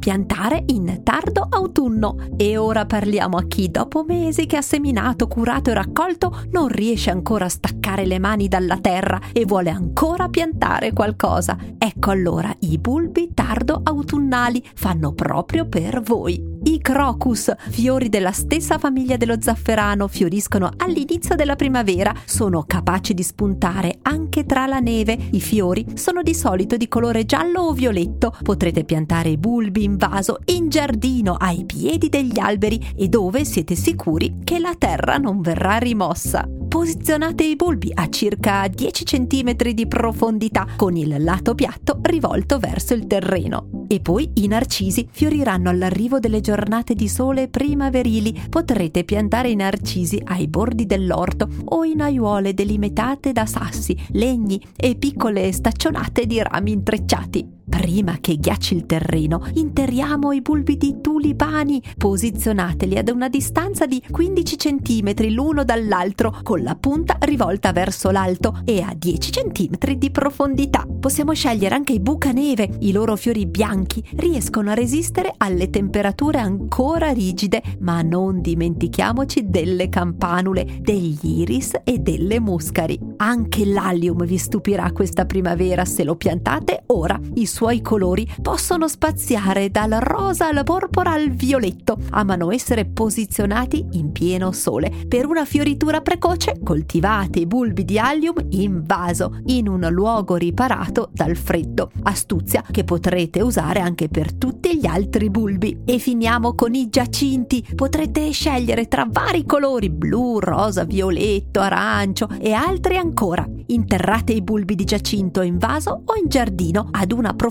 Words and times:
Piantare 0.00 0.62
in 0.68 1.02
tardo 1.04 1.46
autunno. 1.48 2.16
E 2.38 2.56
ora 2.56 2.86
parliamo 2.86 3.36
a 3.36 3.44
chi 3.46 3.70
dopo 3.70 4.02
mesi 4.02 4.46
che 4.46 4.56
ha 4.56 4.62
seminato, 4.62 5.28
curato 5.28 5.68
e 5.68 5.74
raccolto 5.74 6.44
non 6.52 6.68
riesce 6.68 7.10
ancora 7.10 7.44
a 7.44 7.50
staccare 7.50 8.06
le 8.06 8.18
mani 8.18 8.48
dalla 8.48 8.78
terra 8.78 9.20
e 9.30 9.44
vuole 9.44 9.68
ancora 9.68 10.28
piantare 10.28 10.94
qualcosa. 10.94 11.58
Ecco 11.76 12.10
allora 12.10 12.50
i 12.60 12.78
bulbi 12.78 13.32
tardo 13.34 13.78
autunnali 13.84 14.66
fanno 14.74 15.12
proprio 15.12 15.68
per 15.68 16.00
voi. 16.00 16.49
I 16.62 16.78
crocus, 16.80 17.54
fiori 17.70 18.10
della 18.10 18.32
stessa 18.32 18.76
famiglia 18.76 19.16
dello 19.16 19.40
zafferano, 19.40 20.08
fioriscono 20.08 20.70
all'inizio 20.76 21.34
della 21.34 21.56
primavera, 21.56 22.14
sono 22.26 22.64
capaci 22.66 23.14
di 23.14 23.22
spuntare 23.22 23.98
anche 24.02 24.44
tra 24.44 24.66
la 24.66 24.78
neve. 24.78 25.16
I 25.32 25.40
fiori 25.40 25.86
sono 25.94 26.22
di 26.22 26.34
solito 26.34 26.76
di 26.76 26.86
colore 26.86 27.24
giallo 27.24 27.62
o 27.62 27.72
violetto. 27.72 28.36
Potrete 28.42 28.84
piantare 28.84 29.30
i 29.30 29.38
bulbi 29.38 29.84
in 29.84 29.96
vaso, 29.96 30.40
in 30.46 30.68
giardino, 30.68 31.34
ai 31.34 31.64
piedi 31.64 32.10
degli 32.10 32.38
alberi 32.38 32.92
e 32.94 33.08
dove 33.08 33.46
siete 33.46 33.74
sicuri 33.74 34.40
che 34.44 34.58
la 34.58 34.74
terra 34.76 35.16
non 35.16 35.40
verrà 35.40 35.78
rimossa. 35.78 36.46
Posizionate 36.70 37.42
i 37.42 37.56
bulbi 37.56 37.90
a 37.92 38.08
circa 38.08 38.68
10 38.68 39.02
cm 39.02 39.72
di 39.72 39.88
profondità 39.88 40.68
con 40.76 40.96
il 40.96 41.16
lato 41.18 41.56
piatto 41.56 41.98
rivolto 42.02 42.60
verso 42.60 42.94
il 42.94 43.08
terreno. 43.08 43.86
E 43.88 43.98
poi 43.98 44.30
i 44.34 44.46
narcisi 44.46 45.08
fioriranno 45.10 45.68
all'arrivo 45.68 46.20
delle 46.20 46.40
giornate 46.40 46.94
di 46.94 47.08
sole 47.08 47.48
primaverili. 47.48 48.44
Potrete 48.48 49.02
piantare 49.02 49.50
i 49.50 49.56
narcisi 49.56 50.22
ai 50.24 50.46
bordi 50.46 50.86
dell'orto 50.86 51.48
o 51.64 51.82
in 51.82 52.02
aiuole 52.02 52.54
delimitate 52.54 53.32
da 53.32 53.46
sassi, 53.46 53.96
legni 54.12 54.62
e 54.76 54.94
piccole 54.94 55.50
staccionate 55.50 56.24
di 56.24 56.40
rami 56.40 56.70
intrecciati. 56.70 57.59
Prima 57.70 58.18
che 58.20 58.36
ghiacci 58.36 58.74
il 58.74 58.84
terreno, 58.84 59.46
interriamo 59.54 60.32
i 60.32 60.42
bulbi 60.42 60.76
di 60.76 60.96
tulipani. 61.00 61.80
Posizionateli 61.96 62.98
ad 62.98 63.08
una 63.08 63.28
distanza 63.28 63.86
di 63.86 64.02
15 64.10 64.56
cm 64.56 65.28
l'uno 65.32 65.64
dall'altro, 65.64 66.40
con 66.42 66.62
la 66.62 66.74
punta 66.74 67.16
rivolta 67.20 67.72
verso 67.72 68.10
l'alto 68.10 68.60
e 68.64 68.80
a 68.82 68.92
10 68.94 69.30
cm 69.30 69.94
di 69.94 70.10
profondità. 70.10 70.84
Possiamo 70.98 71.32
scegliere 71.32 71.74
anche 71.74 71.92
i 71.92 72.00
bucaneve. 72.00 72.78
I 72.80 72.92
loro 72.92 73.16
fiori 73.16 73.46
bianchi 73.46 74.04
riescono 74.16 74.70
a 74.70 74.74
resistere 74.74 75.32
alle 75.36 75.70
temperature 75.70 76.38
ancora 76.38 77.12
rigide, 77.12 77.62
ma 77.78 78.02
non 78.02 78.40
dimentichiamoci 78.40 79.48
delle 79.48 79.88
campanule, 79.88 80.78
degli 80.80 81.40
iris 81.40 81.80
e 81.84 81.98
delle 81.98 82.40
muscari. 82.40 82.98
Anche 83.18 83.64
l'allium 83.64 84.24
vi 84.24 84.38
stupirà 84.38 84.90
questa 84.92 85.24
primavera 85.24 85.84
se 85.84 86.02
lo 86.02 86.16
piantate 86.16 86.82
ora. 86.86 87.18
I 87.34 87.46
suoi 87.46 87.59
colori 87.82 88.26
possono 88.40 88.88
spaziare 88.88 89.70
dal 89.70 89.90
rosa 90.00 90.48
al 90.48 90.62
porpora 90.64 91.12
al 91.12 91.30
violetto, 91.30 91.98
amano 92.10 92.50
essere 92.50 92.86
posizionati 92.86 93.86
in 93.92 94.12
pieno 94.12 94.50
sole. 94.52 94.90
Per 95.06 95.26
una 95.26 95.44
fioritura 95.44 96.00
precoce 96.00 96.58
coltivate 96.62 97.40
i 97.40 97.46
bulbi 97.46 97.84
di 97.84 97.98
allium 97.98 98.46
in 98.50 98.82
vaso, 98.84 99.40
in 99.46 99.68
un 99.68 99.86
luogo 99.90 100.36
riparato 100.36 101.10
dal 101.12 101.36
freddo. 101.36 101.90
Astuzia 102.04 102.64
che 102.70 102.84
potrete 102.84 103.42
usare 103.42 103.80
anche 103.80 104.08
per 104.08 104.32
tutti 104.32 104.78
gli 104.78 104.86
altri 104.86 105.28
bulbi. 105.28 105.82
E 105.84 105.98
finiamo 105.98 106.54
con 106.54 106.74
i 106.74 106.88
giacinti. 106.88 107.64
Potrete 107.74 108.30
scegliere 108.30 108.88
tra 108.88 109.06
vari 109.08 109.44
colori 109.44 109.90
blu, 109.90 110.38
rosa, 110.38 110.84
violetto, 110.84 111.60
arancio 111.60 112.28
e 112.40 112.52
altri 112.52 112.96
ancora. 112.96 113.46
Interrate 113.66 114.32
i 114.32 114.42
bulbi 114.42 114.74
di 114.74 114.84
giacinto 114.84 115.42
in 115.42 115.58
vaso 115.58 116.02
o 116.04 116.16
in 116.16 116.28
giardino 116.28 116.88
ad 116.90 117.12
una 117.12 117.34
profondità 117.34 117.48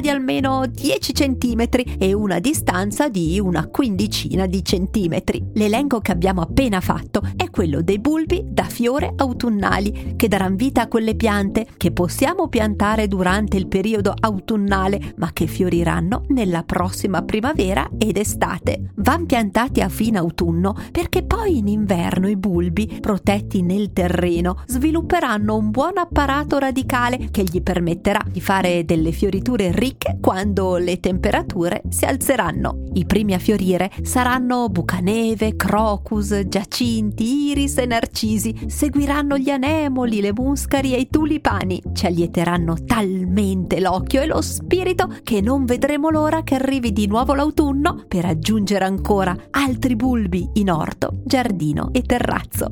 di 0.00 0.08
almeno 0.08 0.66
10 0.66 1.12
cm 1.12 1.66
e 1.98 2.12
una 2.12 2.38
distanza 2.38 3.08
di 3.08 3.38
una 3.38 3.66
quindicina 3.66 4.46
di 4.46 4.64
centimetri. 4.64 5.50
L'elenco 5.54 6.00
che 6.00 6.10
abbiamo 6.10 6.40
appena 6.40 6.80
fatto 6.80 7.22
è 7.36 7.50
quello 7.50 7.82
dei 7.82 7.98
bulbi 7.98 8.42
da 8.44 8.64
fiore 8.64 9.12
autunnali 9.14 10.14
che 10.16 10.28
daranno 10.28 10.56
vita 10.56 10.82
a 10.82 10.88
quelle 10.88 11.14
piante 11.14 11.66
che 11.76 11.92
possiamo 11.92 12.48
piantare 12.48 13.08
durante 13.08 13.56
il 13.56 13.68
periodo 13.68 14.14
autunnale 14.18 15.14
ma 15.16 15.32
che 15.32 15.46
fioriranno 15.46 16.24
nella 16.28 16.62
prossima 16.62 17.22
primavera 17.22 17.88
ed 17.98 18.16
estate. 18.16 18.92
Van 18.96 19.26
piantati 19.26 19.80
a 19.80 19.88
fine 19.88 20.18
autunno 20.18 20.74
perché 20.90 21.22
poi 21.22 21.58
in 21.58 21.68
inverno 21.68 22.28
i 22.28 22.36
bulbi, 22.36 22.98
protetti 23.00 23.62
nel 23.62 23.92
terreno, 23.92 24.62
svilupperanno 24.66 25.56
un 25.56 25.70
buon 25.70 25.98
apparato 25.98 26.58
radicale 26.58 27.28
che 27.30 27.42
gli 27.42 27.62
permetterà 27.62 28.20
di 28.26 28.40
fare 28.40 28.84
delle 28.84 29.12
fioriture 29.42 29.72
ricche 29.72 30.18
quando 30.20 30.76
le 30.76 31.00
temperature 31.00 31.82
si 31.88 32.04
alzeranno. 32.04 32.84
I 32.94 33.04
primi 33.04 33.34
a 33.34 33.38
fiorire 33.38 33.90
saranno 34.02 34.68
bucaneve, 34.68 35.56
crocus, 35.56 36.42
giacinti, 36.46 37.50
iris 37.50 37.78
e 37.78 37.86
narcisi. 37.86 38.66
Seguiranno 38.68 39.36
gli 39.36 39.50
anemoli, 39.50 40.20
le 40.20 40.32
muscari 40.32 40.94
e 40.94 41.00
i 41.00 41.08
tulipani. 41.08 41.82
Ci 41.92 42.06
allieteranno 42.06 42.76
talmente 42.86 43.80
l'occhio 43.80 44.22
e 44.22 44.26
lo 44.26 44.40
spirito 44.40 45.12
che 45.22 45.40
non 45.40 45.64
vedremo 45.64 46.08
l'ora 46.08 46.42
che 46.42 46.54
arrivi 46.54 46.92
di 46.92 47.06
nuovo 47.06 47.34
l'autunno 47.34 48.04
per 48.06 48.24
aggiungere 48.24 48.84
ancora 48.84 49.36
altri 49.50 49.96
bulbi 49.96 50.48
in 50.54 50.70
orto, 50.70 51.20
giardino 51.24 51.88
e 51.92 52.02
terrazzo. 52.02 52.66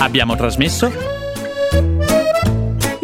Abbiamo 0.00 0.36
trasmesso 0.36 1.17